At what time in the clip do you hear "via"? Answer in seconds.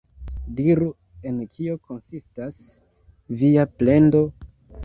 3.43-3.71